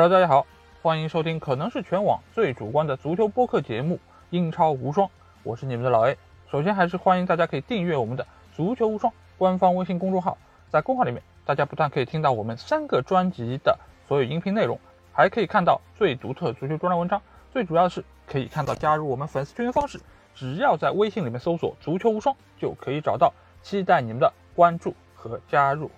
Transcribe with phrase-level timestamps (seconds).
[0.00, 0.46] Hello，大家好，
[0.80, 3.96] 欢迎收听可能是全网最主观的足球播客节目
[4.30, 5.08] 《英超无双》，
[5.42, 6.16] 我是你们的老 A。
[6.48, 10.38] 首先还是欢迎大家可以订阅我们的“足球无双”官方微信公众号，
[10.70, 13.76] 在公号里面，大家不但可以听到我们三个专辑的
[14.06, 14.78] 所有音频内容，
[15.12, 17.20] 还可以看到最独特足球专栏文章，
[17.50, 20.00] 最主要的是可以看到加入我们粉丝群的方式，
[20.32, 25.90] 只要在微信里面搜索“足球无双”就可以找到，期待你们的关注和加入。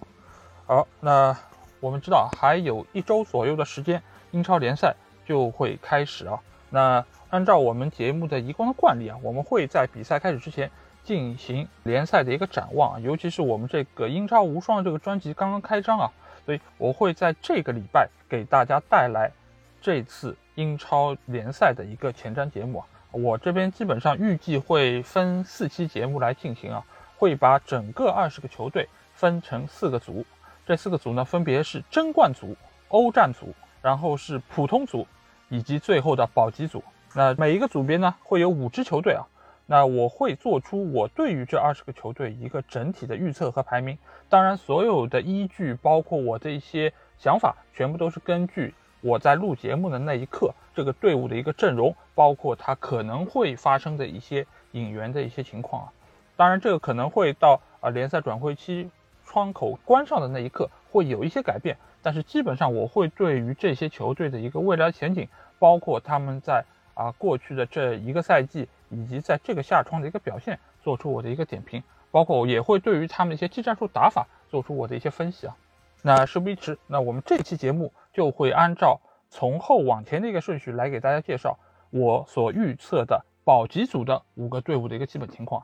[0.65, 1.37] 好，那。
[1.81, 4.03] 我们知道还有一周左右的时间，
[4.33, 4.95] 英超联赛
[5.25, 6.39] 就会开始啊。
[6.69, 10.71] 那按照我们节目的一贯的惯例啊，我们会在比赛开始之前
[11.03, 13.01] 进行联赛的一个展望啊。
[13.01, 16.13] 尤其是我们这个英超无双这个专辑刚刚开张啊，
[16.45, 19.33] 所以我会在这个礼拜给大家带来
[19.81, 22.87] 这次英超联赛的一个前瞻节目啊。
[23.13, 26.85] 我这边基本上预计会分四期节目来进行啊，
[27.17, 30.25] 会把整个二十个球队分成四个组。
[30.67, 32.57] 这四个组呢，分别是争冠组、
[32.89, 35.07] 欧战组，然后是普通组，
[35.49, 36.83] 以及最后的保级组。
[37.15, 39.27] 那每一个组别呢，会有五支球队啊。
[39.67, 43.97] 那我会做出我对于这二十个球队一个整体的预测和排名。
[44.29, 55.93] 当然，所有的依据，包括我的一些想法，全部都是根据我在录节目的那一刻，这个队伍的一个阵容，包括它可能会发生的一些引援的一些情况啊。
[56.37, 58.91] 当然，这个可能会到啊联赛转会期。
[59.31, 66.65] 窗口关上的那一刻会有一些改变，但是基本上我会对于这些球队的一个未来前景，包括他们在
[66.95, 71.81] 啊过去的这一个赛季以及在这个夏窗的一个表现，做出我的一个点评，
[72.11, 75.57] 包括我也会对于他们一些技战术打法做出我的一些分析啊。
[76.03, 81.57] 那事不宜迟，那我们这期节目就会按照从后往前的一个顺序来给大家介绍
[81.91, 85.63] 我所预测的保级组的五个队伍的一个基本情况。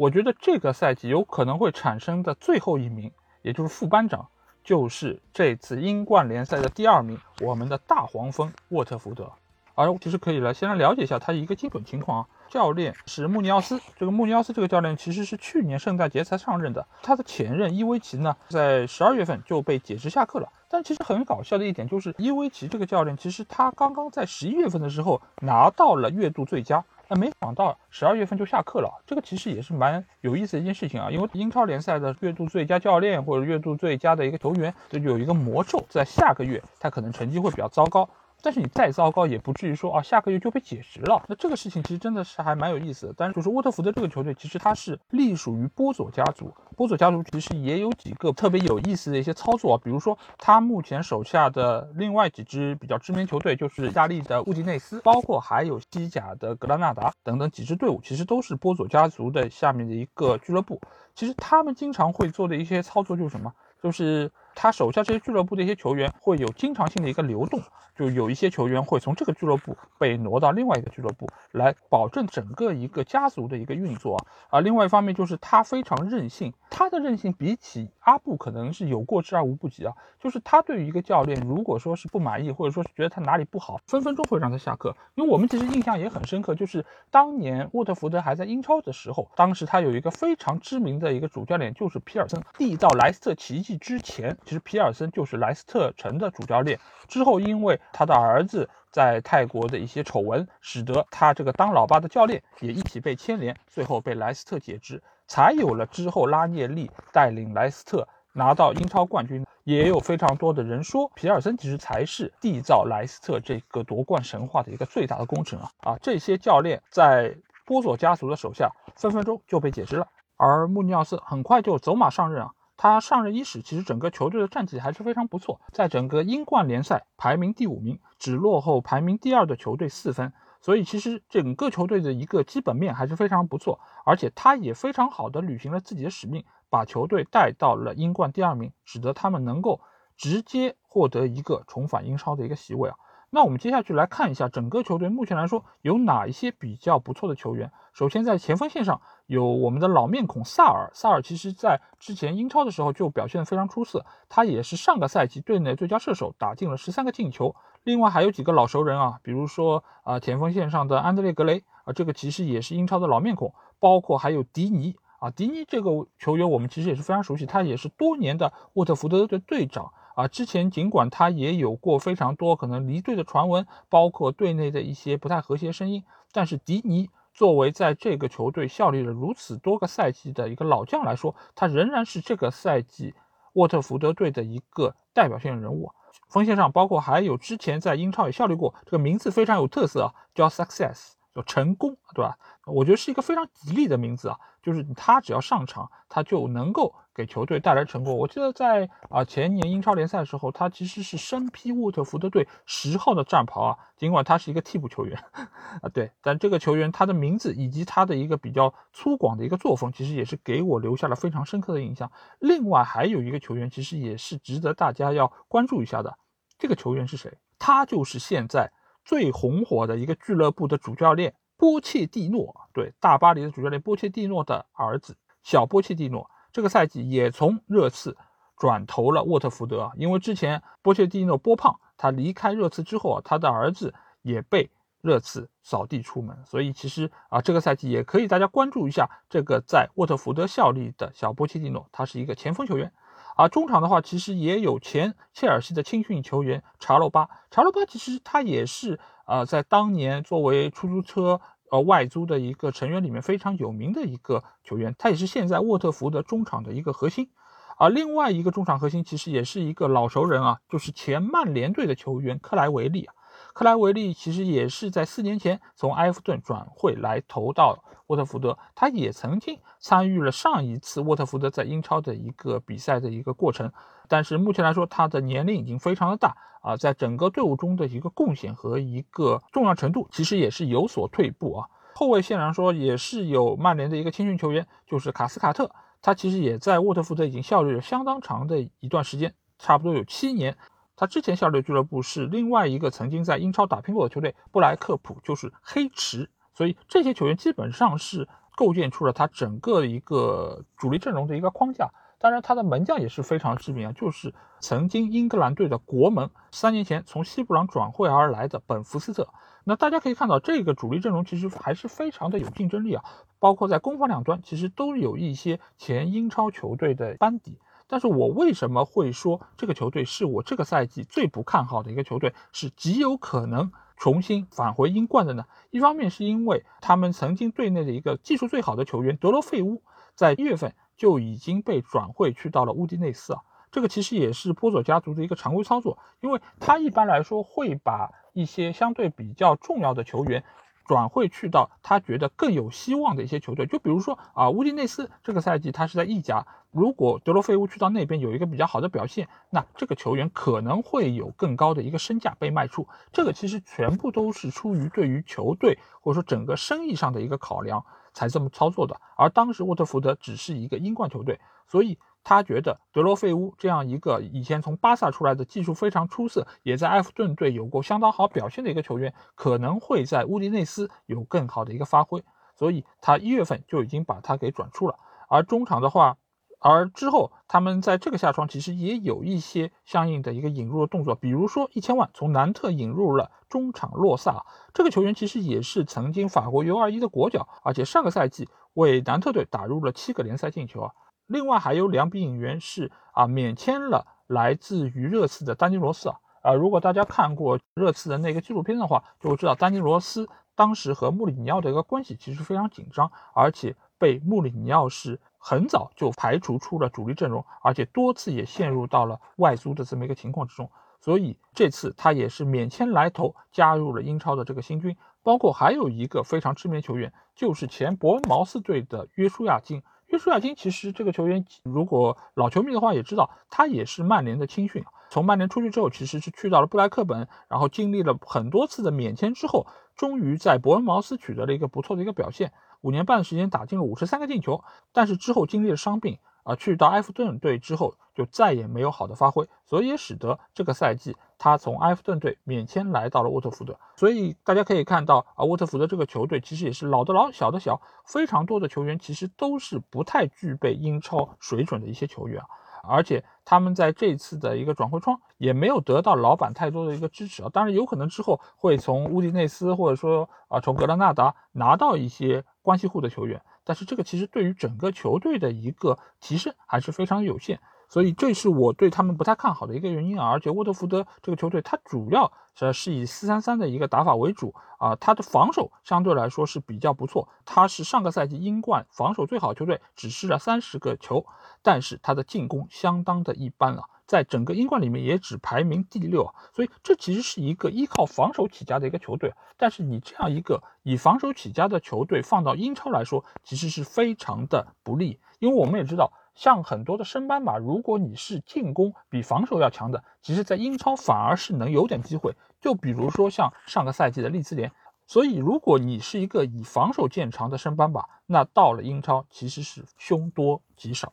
[0.00, 3.12] 我觉得这个赛季有可能会产生的最后一名，
[3.42, 4.26] 也就是副班长，
[4.64, 9.30] 就是这次英冠联赛的第二名，我们的大黄蜂沃特福德。
[9.74, 12.26] 而其实可以来先来了解一下他一个基本情况啊。
[12.48, 20.48] 教练是穆尼奥斯，这个穆尼奥斯这个教练其实是去年圣诞节才上任的，他的前任伊维奇呢，在十二月份就被解职下课了。
[20.70, 26.82] 但其实很搞笑的一点就是，伊维奇这个教练其实他刚刚在十一月份的时候拿到了月度最佳。
[27.12, 31.10] 那没想到十二月份就下课了，这个其实也是蛮有意思的一件事情啊。
[31.10, 38.08] 因为英超联赛的月度最佳教练或者月度最佳的一个球员，就有一个魔咒，在下个月他可能成绩会比较糟糕。
[38.42, 41.22] 但是你再糟糕也不至于说啊下个月就被解职了。
[41.28, 43.14] 那这个事情其实真的是还蛮有意思的。
[43.16, 46.52] 但是就是沃特福德这个球队，其实它是隶属于波佐家族。
[46.76, 60.80] 波佐家族其实也有几个特别有意思的一些操作啊，比如说他目前手下的另外几支比较知名球队，就是意大利的乌迪内斯，包括还有西甲的格拉纳达等等几支队伍，其实都是波佐家族的下面的一个俱乐部。
[61.14, 63.52] 其实他们经常会做的一些操作就是什么？
[63.82, 67.60] 就是他手下这些俱乐部的一些球员会有经常性的一个流动，
[67.96, 74.26] 就有一些球员会从这个俱乐部被挪到另外一个俱乐部，来保证整个一个家族的一个运作啊。
[74.50, 79.94] 啊，另外一方面就是他非常任性，他的任性比起阿布可能是有过之而无不及啊。
[80.18, 84.94] 就是他对于一个教练，如果说是不满意，或者说是觉得他哪里不好，分分钟会让他下课。
[85.14, 93.78] 因为我们其实印象也很深刻，就是当年沃特福德还在英超的时候，当时他有一个非常知名的一个主教练，就是皮尔森，缔造莱斯特奇迹。
[93.78, 96.78] 之前，其实皮尔森就是莱斯特城的主教练。
[97.08, 109.44] 之后，因为他的儿子在泰国的一些丑闻，使得他这个当老爸的教练也一起被牵连，最后被莱斯特解职，才有了之后拉涅利带领莱斯特拿到英超冠军。
[109.64, 115.70] 也有非常多的人说，皮尔森其实才是缔造莱斯特这个夺冠神话的一个最大的功臣啊！
[115.82, 117.36] 啊，这些教练在
[117.66, 122.50] 波佐家族的手下，分分钟就被解职了，而穆尼奥斯很快就走马上任啊。
[122.82, 130.32] 他上任伊始，其实整个球队的战绩还是非常不错，在整个英冠联赛排名第五名，只落后排名第二的球队四分。
[130.62, 139.82] 所以其实整个球队的一个基本面还是非常不错，而且他也非常好的履行了自己的使命，把球队带到了英冠第二名，使得他们能够
[140.16, 142.96] 直接获得一个重返英超的一个席位啊。
[143.32, 147.70] 那我们接下去来看一下整个球队目前来说有哪一些比较不错的球员。
[147.92, 157.54] 首先在前锋线上有我们的老面孔萨尔，萨尔其实在之前英超的时候就表现得非常出色，他也是上个赛季队内最佳射手，打进了十三个进球。
[157.84, 169.92] 另外还有几个老熟人啊，比如说啊前锋线上的安德烈格雷啊，这个其实也是英超的老面孔，包括还有迪尼啊，迪尼这个球员我们其实也是非常熟悉，他也是多年的沃特福德的队长。
[170.20, 183.14] 啊，之前尽管他也有过非常多可能离队的传闻，包括队内的一些不太和谐声音，但是迪尼作为在这个球队效力了如此多个赛季的一个老将来说，他仍然是这个赛季
[183.54, 185.90] 沃特福德队的一个代表性人物。
[186.28, 192.36] 锋线上包括还有之前在英超也效力过，这个名字非常有特色啊，叫 Success，叫成功，对吧？
[192.66, 198.16] 我觉得是一个非常吉利的名字啊，就是他只要上场，他就能够给球队带来成功。
[198.16, 205.22] 我记得在啊前年英超联赛的时候，他其实是身披沃特福德队十号的战袍啊，尽管他是一个替补球员
[205.82, 212.10] 啊，对，但这个球员他的名字以及他的一个比较粗犷的一个作风，其实也是给我留下了非常深刻的印象。
[212.38, 216.18] 另外还有一个球员，其实也是值得大家要关注一下的，
[216.58, 217.38] 这个球员是谁？
[217.58, 218.72] 他就是现在
[219.10, 221.34] 最红火的一个俱乐部的主教练。
[221.56, 228.16] 波切蒂诺，对大巴黎的主教练波切蒂诺的儿子小波切蒂诺，这个赛季也从热刺
[228.56, 229.90] 转投了沃特福德。
[229.96, 233.92] 因为之前波切蒂诺波胖，他离开热刺之后啊，他的儿子
[234.22, 234.70] 也被
[235.00, 242.92] 热刺扫地出门，所以其实啊，这个赛季也可以大家关注一下这个在沃特福德效力的小波切蒂诺，他是一个前锋球员。
[243.36, 247.28] 啊，中场的话，其实也有前切尔西的青训球员查洛巴。
[247.50, 251.40] 查洛巴其实他也是啊，在当年作为出租车
[251.70, 257.30] 呃外租的一个成员里面非常有名的一个球员，他也是现在沃特福德中场的一个核心。
[257.78, 263.14] 而另外一个中场核心其实也是一个老熟人啊，就是前曼联队的球员克莱维利啊。
[263.52, 273.72] 克莱维利其实也是在四年前从埃弗顿转会来投到沃特福德，他也曾经参与了上一次沃特福德在英超的一个比赛的一个过程，
[274.08, 281.68] 但是目前来说他的年龄已经非常的大啊，在整个队伍中的一个贡献和一个重要程度其实也是有所退步啊。
[281.94, 290.56] 后卫线上说也是有曼联的一个青训球员，就是卡斯卡特，他其实也在沃特福德已经效力了相当长的一段时间，差不多有七年。
[291.00, 296.28] 他之前效力的俱乐部是另外一个曾经在英超打拼过的球队布莱克普，就是黑池。
[296.52, 301.88] 所以这些球员基本上是构建出了他整个一个主力阵容的一个框架。
[302.18, 309.26] 当然，他的门将也是非常知名啊，就是曾经英格兰队的国门，三年前从西布朗转会而来的本福斯特。
[309.64, 313.02] 那大家可以看到，这个主力阵容其实还是非常的有竞争力啊，
[313.38, 317.58] 包括在攻防两端，其实都有一些前英超球队的班底。
[317.90, 325.44] 但是我为什么会说这个球队是我这个赛季最不看好的一个球队，是极有可能重新返回英冠的呢？
[325.70, 329.82] 一方面是因为他们曾经队内的一个技术最好的球员德罗费乌，
[330.14, 333.40] 在一月份就已经被转会去到了乌迪内斯啊，
[333.72, 340.44] 这个其实也是波佐家族的一个常规操作，因为他一般来说会把一些相对比较重要的球员。
[340.90, 352.88] 转会去到他觉得更有希望的一些球队，就比如说啊，乌迪内斯这个赛季他是在意甲，如果德罗费乌去到那边有一个比较好的表现，那这个球员可能会有更高的一个身价被卖出。
[353.12, 359.00] 这个其实全部都是出于对于球队或者说整个生意上的一个考量才这么操作的。
[359.16, 361.38] 而当时沃特福德只是一个英冠球队，
[361.68, 361.96] 所以。
[362.22, 372.22] 他觉得德罗费乌这样一个以前从巴萨出来的技术非常出色，也在埃弗顿队有过相当好表现的一个球员，可能会在乌迪内斯有更好的一个发挥，
[372.54, 374.98] 所以他一月份就已经把他给转出了。
[375.28, 376.18] 而中场的话，
[376.58, 384.44] 而之后他们在这个夏窗其实也有一些相应的一个引入的动作，比如说一千万从南特引入了中场洛萨，
[384.74, 390.92] 这个球员其实也是曾经法国 U21 的国脚，而且上个赛季为南特队打入了七个联赛进球啊。
[391.30, 410.68] 另外还有两笔引援是啊免签了来自于热刺的丹尼罗斯啊啊，如果大家看过热刺的那个纪录片的话，就会知道丹尼罗斯当时和穆里尼奥的一个关系其实非常紧张，而且被穆里尼奥是很早就排除出了主力阵容，而且多次也陷入到了外租的这么一个情况之中，
[411.00, 419.80] 所以这次他也是免签来投加入了英超的这个新军，包括还有一个非常知名球员，就是前伯恩茅斯队的约书亚金。
[420.10, 424.84] 约书亚金其实这个球员，如果老球迷的话也知道，他也是曼联的青训。
[425.08, 432.52] 从曼联出去之后，其实是去到了布莱克本，然后经历了很多次的免签之后，终于在伯恩茅斯取得了一个不错的一个表现。
[432.80, 436.18] 五年半的时间打进了五十三个进球，但是之后经历了伤病。
[436.42, 443.78] 啊，去到埃弗顿队之后，就再也没有好的发挥，所以也使得这个赛季他从埃弗顿队免签来到了沃特福德。
[443.96, 452.42] 所以大家可以看到啊，沃特福德这个球队其实也是老的老，小的小，非常多的球员其实都是不太具备英超水准的一些球员。
[452.82, 457.50] 而且他们在这次的一个转会窗也没有得到老板太多的一个支持啊。
[457.52, 463.42] 当然有可能之后会从乌迪内斯或者说啊从格拉纳达拿到一些关系户的球员。
[463.64, 470.28] 但是这个其实对于整个球队的一个提升还是非常有限，所以这是我对他们不太看好的一个原因啊。
[470.28, 481.24] 而且沃特福德这个球队，它主要是是以四三三的一个打法为主啊，它的防守相对来说是比较不错，它是上个赛季英冠防守最好的球队，只失了三十个球，
[481.62, 483.84] 但是它的进攻相当的一般了。
[484.10, 489.32] 在整个英冠里面也只排名第六啊，所以这其实是一个依靠防守起家的一个球队。
[489.56, 502.34] 但是你这样一个以防守起家的球队放到英超来说，其实是非常的不利，因为我们也知道，像很多的升班马，如果你是进攻比防守要强的，其实在英超反而是能有点机会。
[502.60, 504.72] 就比如说像上个赛季的利兹联。
[505.06, 511.12] 所以，如果你是一个以防守见长的升班马，那到了英超其实是凶多吉少。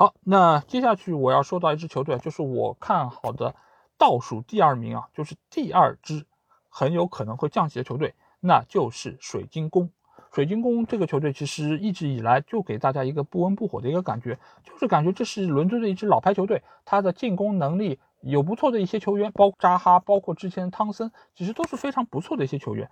[0.00, 3.56] 好，那接下去我要说到一支球队，就是我看好的
[3.98, 6.24] 倒数第二名啊，就是第二支
[6.68, 9.90] 很有可能会降级的球队，那就是水晶宫。
[10.32, 22.88] 水晶宫这个球队其实一直以来就给大家一个不温不火的一个感觉，就是感觉这是伦敦的一支老牌球队，它的进攻能力有不错的一些球员，包括扎哈，包括之前汤森，其实都是非常不错的一些球员。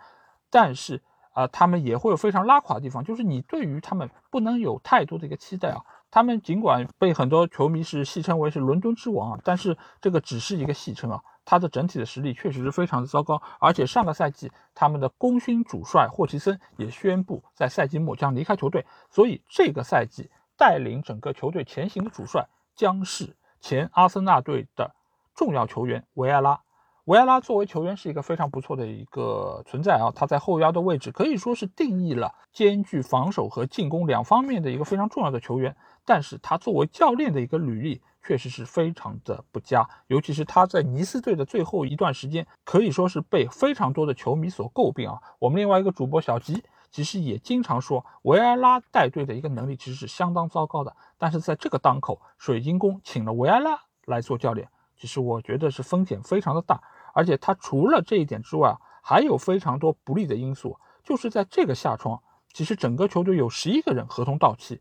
[0.50, 1.00] 但是
[1.34, 5.84] 啊，他们也会有非常拉垮的地方，就是你对于他们不能有太多的一个期待啊。
[6.16, 11.20] 他们尽管被很多球迷是戏称为是伦敦之王啊，但是这个只是一个戏称啊。
[11.44, 24.94] 他的整体的实力确实是非常的糟糕，而且上个赛季他们的功勋主帅霍奇森也宣布在赛季末将离开球队，所以这个赛季带领整个球队前行的主帅将是前阿森纳队的
[25.34, 26.62] 重要球员维埃拉。
[27.06, 35.76] 维埃拉作为球员是一个非常不错的一个存在啊，他在后腰的位置可以说是定义了兼具防守和进攻两方面的一个非常重要的球员。
[36.04, 45.22] 但是他作为教练的一个履历确实是非常的不佳，尤其是他在尼斯队的最后一段时间，可以说是被非常多的球迷所诟病啊。
[45.38, 50.92] 我们另外一个主播小吉其实也经常说维埃拉带队的一个能力其实是相当糟糕的。
[51.18, 56.82] 但是在这个当口，水晶宫请了维埃拉来做教练，其实我觉得是风险非常的大。
[57.16, 60.78] 而且他除了这一点之外，还有非常多不利的因素。
[61.02, 62.20] 就是在这个夏窗，
[62.52, 64.78] 其实整个球队有十一个人合同到期，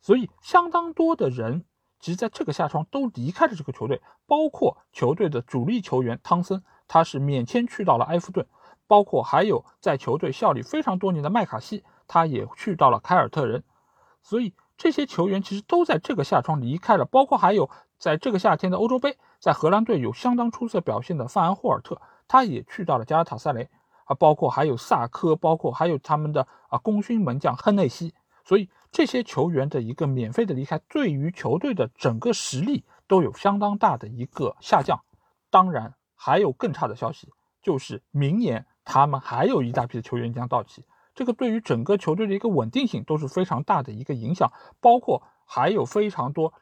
[0.00, 1.66] 所以相当多的人
[2.00, 8.46] 其实在这个夏窗都离开了这个球队，包括球队的主力球员汤森，他是免签去到了埃弗顿，
[8.86, 13.62] 包括还有在球队效力非常多年的麦卡锡，他也去到了凯尔特人。
[14.22, 17.68] 所以这些球员其实都在这个夏窗离开了，包括还有
[17.98, 19.18] 在这个夏天的欧洲杯。
[19.40, 23.68] 在荷兰队有相当出色表现的范安霍尔特，他也去到了加拉塔萨雷
[24.04, 28.14] 啊，包括还有萨科，包括还有他们的啊功勋门将亨内西，
[28.44, 35.00] 所以这些球员的一个免费的离开，对于球队的整个实力都有相当大的一个下降。
[35.50, 44.50] 当然，还有更差的消息，就是明年他们还有一大批的球员将到期，这个对于整个球队的一个稳定性都是非常大的一个影响，
[44.80, 46.52] 包括还有非常多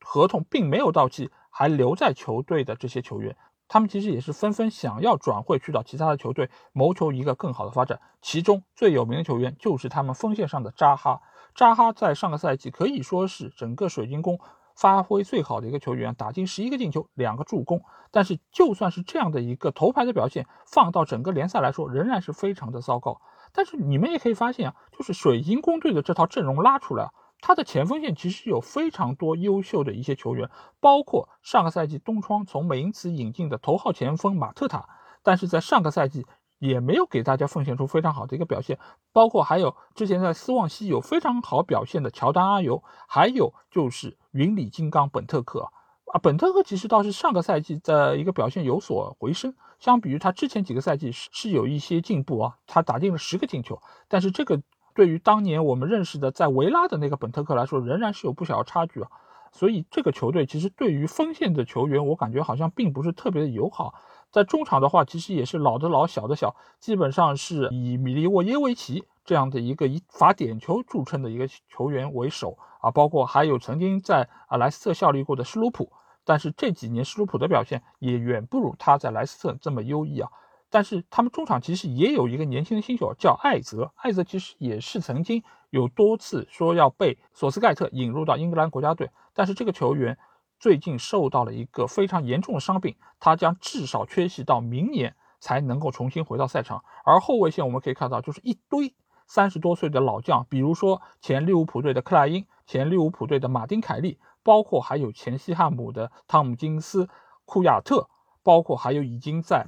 [0.00, 1.30] 合同并没有到期。
[1.58, 3.36] 还留在球队的这些球员，
[3.66, 8.00] 他们其实也是纷纷想要转会去到其他的球队，谋求一个更好的发展。
[8.22, 11.20] 其中最有名的球员就是他们锋线上的扎哈。
[11.56, 14.38] 扎哈在上个赛季可以说是整个水晶宫
[14.76, 17.82] 发挥最好的一个球员，打进十一个进球，两个助攻。
[18.12, 23.20] 但是就算是这样的一个头牌的表现，放到整个联赛来说，仍然是非常的糟糕。
[23.52, 27.10] 但是你们也可以发现啊，就是水晶宫队的这套阵容拉出来。
[27.40, 34.88] 他的前锋线其实有非常多优秀的一些球员，包括上个赛季东窗从美因茨引进的头号前锋马特塔，
[35.22, 36.26] 但是在上个赛季
[36.58, 38.78] 也没有给大家奉献出非常好的一个表现。
[39.12, 45.70] 包括还有之前在斯旺西有非常好表现的乔丹阿尤，还有就是云里金刚本特克
[46.12, 54.60] 啊，本特克其实倒是上个赛季的一个表现有所回升，相比于他之前几个赛季是是有一些进步啊，他打进了十个进球，但是这个。
[54.98, 59.08] 对于当年我们认识的在维拉的那个本特克来说，仍然是有不小的差距啊。
[59.52, 63.94] 所以这个球队其实对于锋线的球员，我感觉好像并不是特别的友好。
[64.32, 75.92] 在中场的话，其实也是老的老小的小，基本上是以米利沃耶维奇这样的一个以罚点球著称的一个球员为首啊，包括还有曾经在啊莱斯特效力过的施卢普，
[76.24, 80.28] 但是这几年施卢普的表现也远不如他在莱斯特这么优异啊。
[80.70, 90.18] 但是他们中场其实也有一个年轻的新秀叫艾泽，艾泽其实也是曾经有多次说要被索斯盖特引入到英格兰国家队，但是这个球员
[90.58, 96.84] 最近受到了一个非常严重的伤病，他将至少缺席到明年才能够重新回到赛场。
[97.04, 98.94] 而后卫线我们可以看到，就是一堆
[99.26, 107.08] 三十多岁的老将，比如说前利物浦队的克莱因，前利物浦队的马丁凯利，包括还有前西汉姆的汤姆金斯、
[107.46, 108.10] 库亚特，
[108.42, 109.66] 包括还有已经在。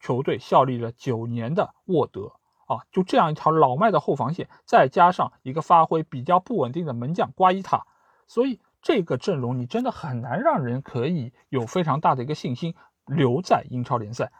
[0.00, 2.32] 球队效力了九年的沃德
[2.66, 7.86] 啊，就这样一条老迈的后防线，再加上一个发挥比较不稳定的门将瓜伊塔，
[8.26, 12.74] 所以这个阵容你真的很难让人可以有非常大的一个信心
[13.06, 14.30] 留在英超联赛。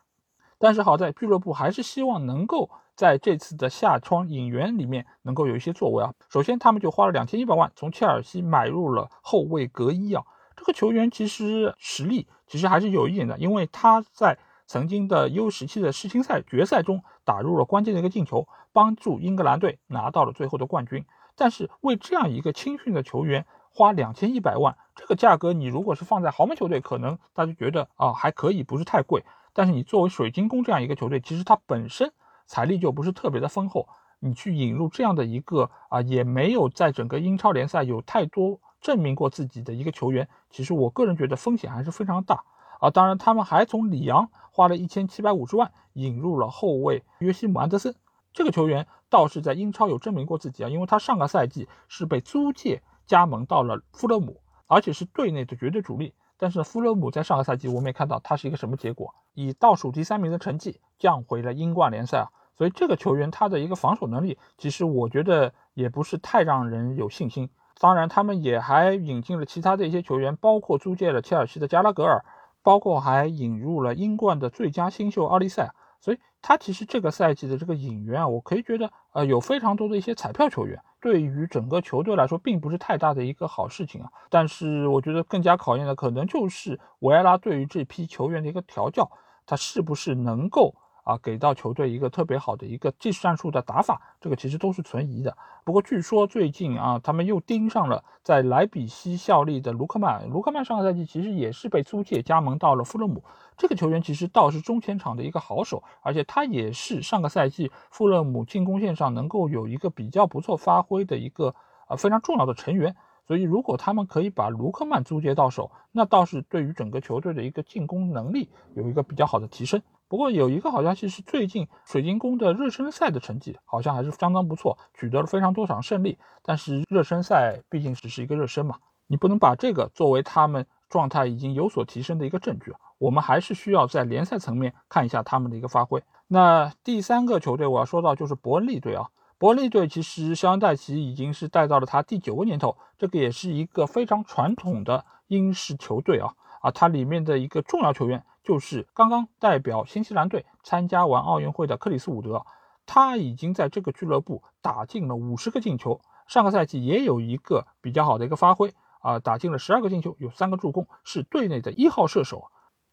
[0.58, 6.12] 但是好在俱乐部还是希望能够在这次的夏窗引援里面能够有一些作为啊。
[6.28, 10.24] 首先他们就花了两千一百万从切尔西买入了后卫格伊啊。
[10.56, 14.36] 这个球员其实实力其实还是有一点的，因为他在
[14.68, 21.06] 曾经的 U 十七的世青赛决赛中打入了关键的一个进球，帮助英格兰队拿到了最后的冠军。
[21.34, 29.24] 但是为这样一个青训的球员花两千一百万，这个价格你如果是放在豪门球队，可能大家觉得啊还可以，不是太贵。
[29.54, 32.12] 但是你作为水晶宫这样一个球队，其实它本身
[32.44, 33.88] 财力就不是特别的丰厚。
[34.20, 42.44] 你去引入这样的一个啊，也没有在整个英超联赛有太多证明过自己的一个球员，其实我个人觉得风险还是非常大
[42.78, 42.90] 啊。
[42.90, 47.94] 当然，他们还从里昂花了一千七百五十万引入了后卫约西姆安德森，
[48.32, 56.14] 这个球员倒是在英超有证明过自己啊，因为他上个赛季是被租借加盟到了富勒姆，而且是队内的绝对主力。
[56.40, 62.28] 但是富勒姆在上个赛季我们也看到他是一个什么结果，以倒数第三名的成绩降回了英冠联赛啊。
[62.56, 67.50] 所以这个球员他的一个防守能力，其实我觉得也不是太让人有信心。
[67.80, 72.24] 当然，他们也还引进了其他的一些球员，包括租借了切尔西的加拉格尔，
[72.62, 75.72] 包括还引入了英冠的最佳新秀奥利赛。
[76.00, 84.08] 所以他其实这个赛季的这个引援啊，我可以觉得呃有非常多的一些彩票球员，对于整个球队来说并不是太大的一个好事情啊。
[84.30, 89.10] 但是我觉得更加考验的可能就是维埃拉对于这批球员的一个调教，
[89.44, 90.74] 他是不是能够。
[91.08, 95.34] 啊，给到球队一个特别好的一个技术战术的打法，这个其实都是存疑的。
[95.64, 100.28] 不过据说最近啊，他们又盯上了在莱比锡效力的卢克曼。
[100.28, 103.24] 卢克曼上个赛季其实也是被租借加盟到了富勒姆。
[103.56, 111.54] 这个球员其实倒是中前场的一个好手，而且他也是上个赛季富勒姆进攻线上能够有一个比较不错发挥的一个
[111.86, 112.94] 啊非常重要的成员。
[113.26, 119.82] 所以，如果他们可以把卢克曼租借到手，那倒是对于整个球队的一个进攻能力有一个比较好的提升。
[120.08, 126.16] 不过，有一个好消息是，最近水晶宫的热身赛的成绩好像还是相当不错，取得了非常多场胜利。
[126.42, 132.72] 但是，热身赛毕竟只是一个热身嘛，你不能把这个作为他们状态已经有所提升的一个证据。
[132.96, 136.02] 我们还是需要在联赛层面看一下他们的一个发挥。
[136.26, 139.10] 那第三个球队我要说到就是伯恩利队啊。
[139.36, 152.46] 伯恩利队其实肖恩戴奇已经是带到了他第九个年头，这个也是一个非常传统的英式球队啊啊，它里面的一个重要球员就是刚刚代表新西兰队参加完奥运会的克里斯伍德，
[152.86, 162.46] 他已经在这个俱乐部打进了五十个进球，上个赛季也有一个比较好的一个发挥啊，打进了十二个进球，有三个助攻，是队内的一号射手。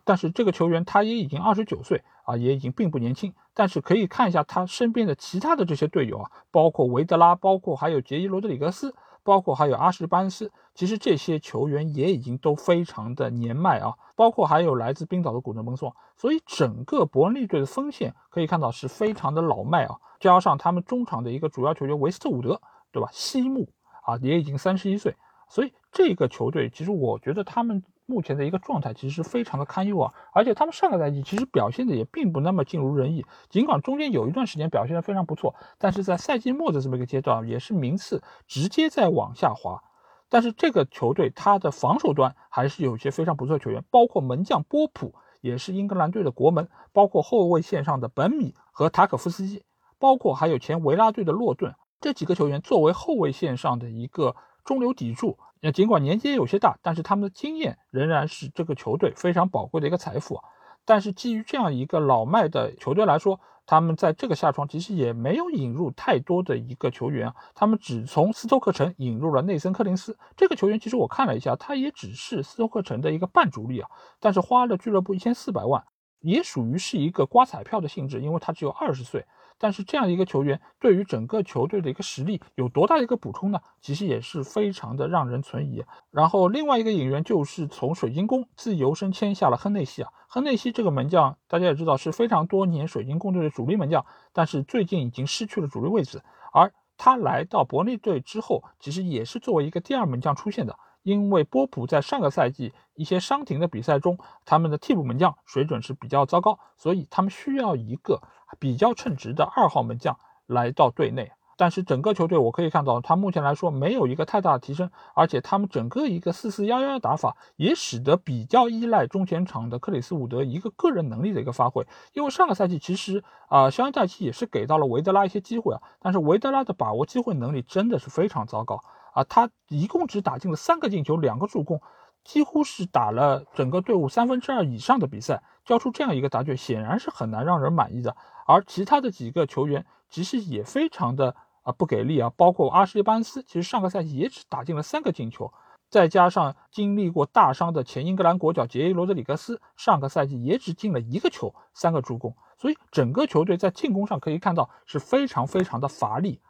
[0.04, 3.34] 但是这个球员他也已经二十九岁啊，也已经并不年轻。
[3.54, 8.94] 但是可以看一下他身边的其他的这些队友啊，包括维德拉，包括还有杰伊罗德里格斯，
[9.26, 10.50] 包括还有阿什班斯。
[10.74, 15.94] 其实这些球员也已经都非常的年迈啊，包括还有来自冰岛的古德蒙索。
[16.16, 19.98] 所以整个伯恩利队的锋线可以看到是非常的老迈啊。
[20.22, 22.62] 加上他们中场的一个主要球员维斯特伍德，
[22.92, 23.10] 对吧？
[23.12, 23.68] 西木
[24.06, 25.14] 啊，也已经三十一岁。
[25.50, 27.84] 所以这个球队其实我觉得他们。
[28.08, 39.82] 目前的一个状态其实是非常的堪忧啊，而且他们上个赛季其实表现的也并不那么尽如人意，尽管中间有一段时间表现的非常不错，但是在赛季末的这么一个阶段，也是名次直接在往下滑。
[40.30, 49.64] 但是这个球队他的防守端还是有一些非常不错的球员，包括门将波普也是英格兰队的国门，包括后卫线上的本米和塔可夫斯基，
[49.98, 55.38] 包括还有前维拉队的洛顿这几个球员作为后卫线上的一个中流砥柱。
[55.66, 60.40] 那尽管年纪有些大，但是他们的经验仍然是这个球队非常宝贵的一个财富。
[60.86, 70.80] 但是基于这样一个老迈的球队来说，他们在这个夏窗其实也没有引入太多的一个球员，他们只从斯托克城引入了内森·柯林斯这个球员。
[70.80, 75.84] 其实我看了一下，他也只是斯托克城的一个半主力啊，但是花了俱乐部一千四百万，
[76.20, 79.26] 也属于是一个刮彩票的性质，因为他只有二十岁。
[79.58, 83.60] 但是这样一个球员对于整个球队的一个实力有多大的一个补充呢？
[83.82, 85.84] 其实也是非常的让人存疑。
[86.12, 96.22] 然后另外一个引援就是从水晶宫自由身签下了亨内西啊，亨内西这个门将大家也知道是非常多年水晶宫队的主力门将，但是最近已经失去了主力位置。
[96.52, 100.78] 而他来到伯利队之后，其实也是作为一个第二门将出现的。
[101.04, 108.20] 因为波普在上个赛季一些伤停的比赛中，他们的替补门将水准是比较糟糕，所以他们需要一个
[108.60, 111.32] 比较称职的二号门将来到队内。
[111.58, 121.88] 但是整个球队我可以看到，他目前来说没有一个太大的提升，而且他们整个一个四四幺幺的打法也使得比较依赖中前场的克里斯伍德一个个人能力的一个发挥。
[122.12, 128.84] 因为上个赛季其实啊，肖恩戴奇也是给到了维德拉一些机会啊，但是维德拉的把握机会能力真的是非常糟糕。
[129.14, 131.82] 啊，他一共只打进了三个进球，两个助攻，
[132.26, 138.18] 几乎是打了整个队伍三分之二以上的比赛，交出这样一个答卷，显然是很难让人满意的。
[138.48, 145.54] 而其他的几个球员其实也非常的啊不给力啊，包括阿什利·班斯，其实上个赛季也只打进了三个进球。
[145.88, 156.42] 再加上经历过大伤的前英格兰国脚杰伊罗德里格斯，上个赛季也只进了一个球，三个助攻，所以整个球队在进攻上可以看到是非常非常的乏力。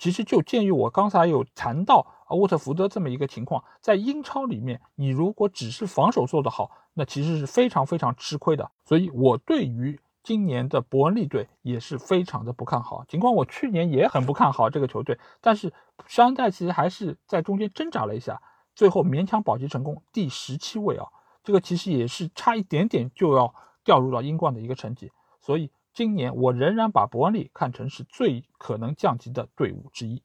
[0.00, 8.70] 其实就鉴于我刚才有谈到啊沃特福德这么一个情况，在英超里面，你如果只是防守做得好，那其实是非常非常吃亏的。
[8.86, 15.70] 所以我对于今年的伯恩利队也是非常的不看好，尽管我去年也很不看好这个球队，但是
[16.06, 18.40] 山寨其实还是在中间挣扎了一下，
[18.74, 21.06] 最后勉强保级成功，第十七位啊，
[21.44, 30.22] 这个其实也是差一点点就要掉入到英冠的一个成绩，所以今年我仍然把伯恩利看成是最可能降级的队伍之一。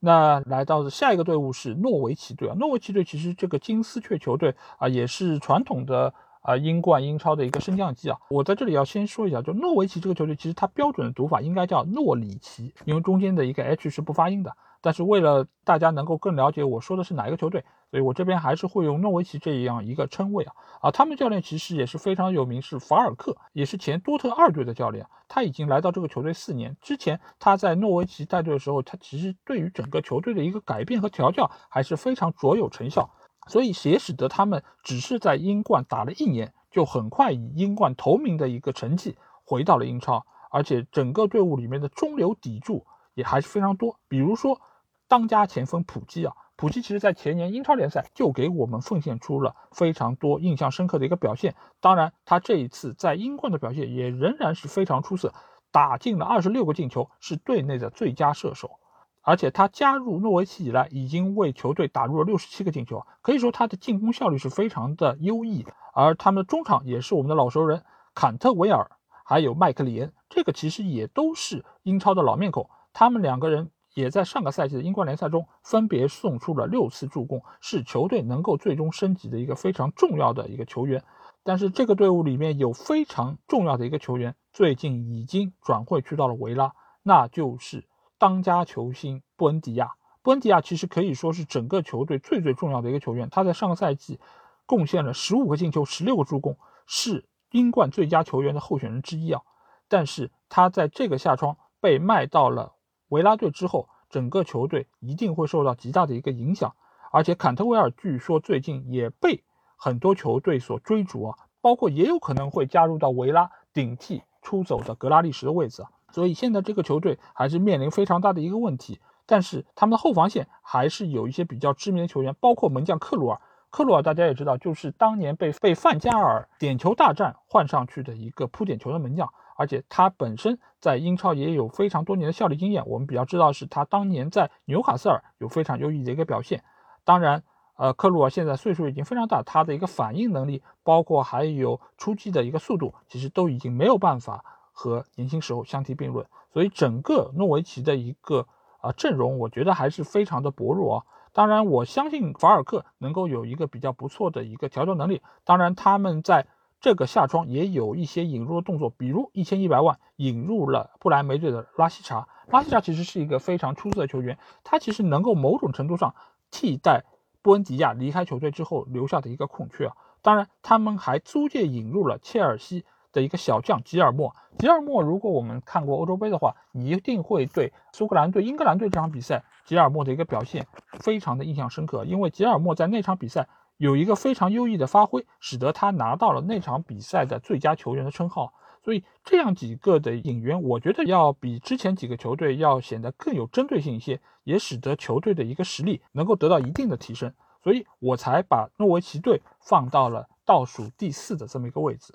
[0.00, 6.12] 那来到的下一个队伍是诺维奇队啊，诺维奇队其实这个金丝雀球队啊，也是传统的。
[6.44, 14.54] 啊，英冠、英超的一个升降机啊，我在这里要先说一下，就诺维奇这个球队，其实它标准的读法应该叫诺里奇，因为中间的一个 H 是不发音的。
[14.82, 20.52] 但是为了大家能够更了解我说的是哪一个球队，所以我这边还是会用诺维奇这样一个称谓啊。
[20.80, 26.76] 啊，他们教练其实也是非常有名，是法尔克，也是前多特二队的教练，他已经来到这个球队四年。
[26.80, 33.08] 之前他在诺维奇带队的时候，他其实对于整个球队的一个改变和调教还是非常卓有成效。
[33.46, 44.00] 所以也使得他们只是在英冠打了一年，就很快以英冠头名的一个成绩回到了英超，而且整个队伍里面的中流砥柱也还是非常多。
[44.08, 44.60] 比如说，
[45.06, 51.54] 当家前锋普基啊，普基其实在前年英超联赛就给我们奉献出了非常多印象深刻的一个表现。
[51.80, 55.34] 当然，他这一次在英冠的表现也仍然是非常出色，
[55.72, 58.78] 打进了二十六个进球，是队内的最佳射手。
[59.26, 65.66] 而且他加入诺维奇以来，已经为球队打入了六十七个进球，可以说他的进攻效率是非常的优异。
[65.94, 67.82] 而他们的中场也是我们的老熟人，
[68.14, 68.90] 坎特维尔
[69.24, 72.68] 还有麦克里恩，这个其实也都是英超的老面孔。
[72.92, 81.02] 他们两个人也在上个赛季的英冠联赛中分别送出了六次助攻，是球队能够最终升级的一个非常重要的一个球员。
[81.42, 87.86] 但是这个队伍里面有非常重要的一个球员，最近已经转会去到了维拉，那就是。
[88.16, 89.90] 当家球星布恩迪亚，
[90.22, 93.28] 布恩迪亚其实可以说是整个球队最最重要的一个球员。
[93.28, 94.18] 他在上个赛季
[94.64, 99.42] 贡献了十五个进球、十六个助攻，是英冠最佳球员的候选人之一啊。
[99.88, 102.74] 但是他在这个夏窗被卖到了
[103.08, 106.74] 维拉队之后，整个球队一定会受到极大的一个影响。
[107.12, 109.44] 而且坎特维尔据说最近也被
[109.76, 115.90] 很多球队所追逐啊，包括也有可能会加入到维拉顶替出走的格拉利什的位置啊。
[116.10, 123.40] 所以现在这个球队还是面临非常大的一个问题，但是他们的后防线还是有一些比较知名的球员，包括门将克鲁尔。
[123.74, 132.86] 克鲁尔大家也知道，就是当年被被范加尔点球大战换上去的一个扑点球的门将，而且他本身在英超也有非常多年的效力经验。
[132.86, 136.62] 我们比较知道是他当年在纽卡斯尔有非常优异的一个表现。
[137.02, 137.42] 当然，
[137.74, 144.44] 呃，克鲁尔现在岁数已经非常大，他的一个反应能力，包括还有出击的一个速度，其实都已经没有办法。
[144.70, 148.46] 和年轻时候相提并论，所以整个诺维奇的一个
[148.78, 151.02] 啊阵容，我觉得还是非常的薄弱啊。
[151.34, 155.20] 当然，我相信法尔克能够有一个比较不错的一个调教能力。
[155.44, 156.46] 当然，他们在
[156.80, 162.28] 这个夏窗也有一些引入的动作，比如一千一百万引入了不莱梅队的拉希查。
[162.46, 166.14] 拉希查其实是一个非常出色的球员，他其实能够某种程度上
[166.52, 167.04] 替代
[167.42, 169.96] 布恩迪亚离开球队之后留下的一个空缺啊。
[170.22, 172.84] 当然，他们还租借引入了切尔西。
[173.14, 180.66] 的一个小将吉尔莫，吉尔莫，如果我们看过欧洲杯的话，你一定会对苏格兰队、英格兰队这场比赛吉尔莫的一个表现
[181.00, 183.48] 非常的印象深刻，因为吉尔莫在那场比赛
[183.78, 188.52] 有一个非常优异的发挥，使得他拿到了那场比赛的最佳球员的称号。
[188.84, 197.32] 所以这样几个的引援，我觉得要比之前几个球队要显得更有针对性一些，也使得球队的一个实力能够得到一定的提升。
[197.62, 202.14] 所以我才把诺维奇队放到了倒数第四的这么一个位置。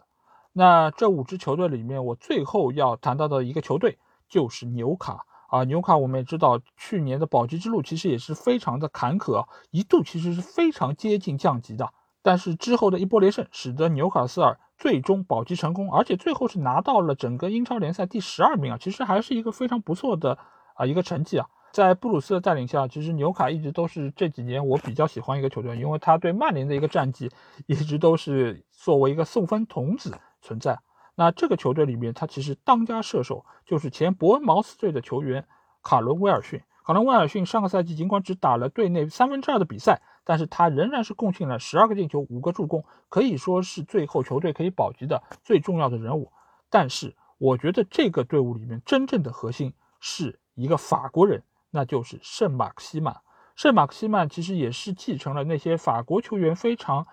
[0.51, 5.63] 那这五支球队里面，我最后要谈到的一个球队就是纽卡啊。
[5.63, 11.93] 纽卡我们也知道，去年的保级之路其实也是非常的坎坷，一度其实是非常接近降级的。
[12.21, 20.37] 但是之后的一波连胜，使得纽卡斯尔最终保级成功，而且最后是拿到了整个英超联赛第十二名啊，其实还是一个非常不错的
[20.73, 21.47] 啊一个成绩啊。
[21.71, 27.31] 在布鲁斯的带领下，其实纽卡一直都是这几年我比较喜欢一个球队，因为他对曼联的一个战绩
[27.67, 30.17] 一直都是作为一个送分童子。
[30.41, 30.79] 存在，
[31.15, 35.47] 那这个球队里面，他其实当家射手就是前伯恩茅斯队的球员
[35.83, 36.61] 卡伦威尔逊。
[36.85, 46.31] 卡伦威尔逊上个赛季尽管只打了队内三分之二的比赛，但是他仍然是贡献了十二个进球、五个助攻，可以说是最后球队可以保级的最重要的人物。
[46.69, 53.17] 但是我觉得这个队伍里面真正的核心是一个法国人，那就是圣马克西曼。
[53.55, 57.05] 圣马克西曼其实也是继承了那些法国球员非常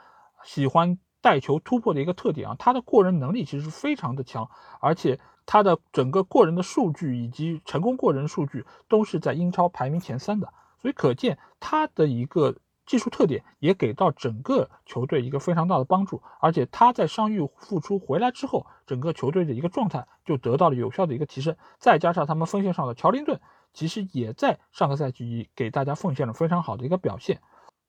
[0.42, 12.54] 喜欢带球突破的一个特点啊，他的过人能力其实非常的强，而且他的整个过人的数据以及成功过人数据都是在英超排名前三的，所以可见他的一个
[12.86, 23.40] 技术特点也给到整个球队一个非常大的帮助，而且他在伤愈复出回来之后，整个球队的一个状态就得到了有效的一个提升，再加上他们锋线上的乔林顿。
[23.72, 27.42] 其实也在上个赛季给大家奉献了非常好的一个表现。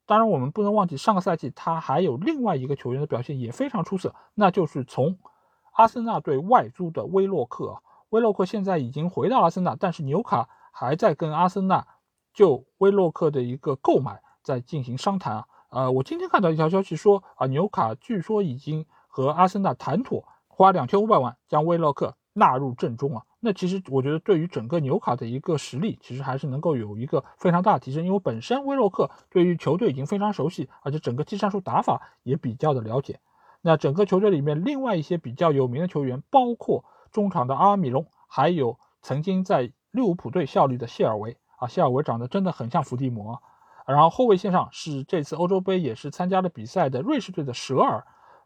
[0.07, 5.19] 当然，我们不能忘记上个赛季他还有另外一个球员的表现也非常出色，那就是从
[5.73, 7.83] 阿森纳队外租的威洛克。
[8.09, 11.85] 威洛克现在已经回到阿森纳，但是纽卡还在跟阿森纳
[12.33, 15.45] 就威洛克的一个购买在进行商谈啊。
[15.69, 23.23] 呃，我今天看到一条消息说啊，纽卡据说已经和阿森纳谈妥，花两千五百万将威洛克纳入阵中啊。
[23.39, 28.03] 那其实我觉得，对于整个纽卡的一个实力，其实还是能够有一个非常大的提升。
[28.03, 33.19] 因为本身威洛克对于球队已经非常熟悉，而且整个技战术打法也比较的了解。
[33.61, 43.41] 那整个球队里面，另外一些比较有名的球员，包括中场的阿米隆，还有曾经在利物浦队效力的谢尔维啊，谢尔维长得真的很像伏地魔。
[43.85, 48.03] 然后后卫线上是这次欧洲杯也是参加了比赛的瑞士队的舍尔，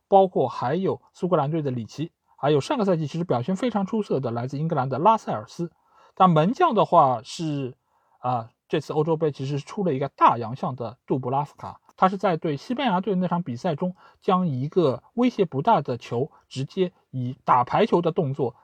[0.10, 2.12] 包括还有苏格兰队的里奇。
[2.42, 5.72] 还有上个赛季其实表现非常出色的来自英格兰的拉塞尔斯，
[6.16, 7.78] 但门将的话是
[8.18, 18.56] 啊，这次欧洲杯其实出了一个大洋相的杜布拉夫卡，他是在对西班牙队那场比赛中将一个威胁不大的球直接以打排球的动作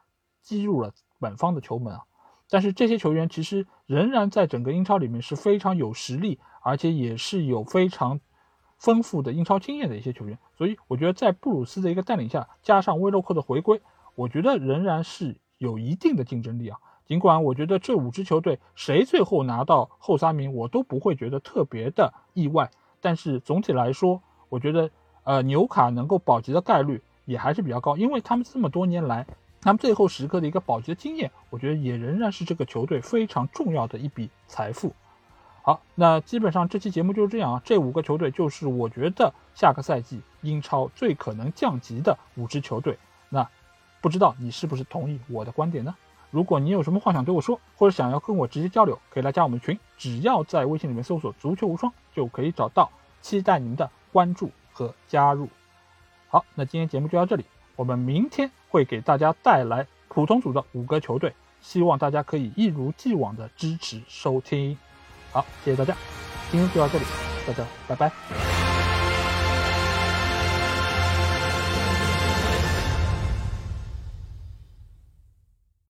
[0.41, 2.01] 击入了本方的球门啊。
[2.49, 8.21] 但是这些球员其实仍然在整个英超里面是非常有实力，而且也是有非常。
[8.77, 13.81] 丰富的英超经验的一些球员，所以我觉得在布鲁斯的一个带领下，加上威洛克的回归，
[14.15, 16.77] 我觉得仍然是有一定的竞争力啊。
[17.05, 22.69] 尽管我觉得这五支球队谁最后拿到后三名，我都不会觉得特别的意外。
[22.99, 24.89] 但是总体来说，我觉得
[25.23, 29.25] 呃纽卡能够保级的概率也还是比较高，因为他们这么多年来，
[29.61, 34.93] 他们最后时刻的一个保级的经验，我觉得也仍然是这个球队非常重要的一笔财富。
[35.67, 37.62] 好，那基本上这期节目就是这样啊。
[37.65, 42.97] 这五个球队就是我觉得下个赛季英超最可能降级的五支球队。
[43.27, 43.45] 那
[43.99, 45.93] 不知道你是不是同意我的观点呢？
[46.32, 52.89] 如果你有什么话想对我说，或者想要跟我直接交流，可以来加我们群，只要在微信里面搜索“足球无双”就可以找到。
[53.21, 55.49] 期待您的关注和加入。
[56.30, 57.43] 好，那今天节目就到这里，
[57.75, 64.77] 我们明天会给大家带来普通组的五个球队，希望大家可以一如既往的支持收听。
[65.38, 65.95] 好，谢谢大家，
[66.50, 67.06] 今天就到这里，
[67.45, 68.56] 大家拜拜。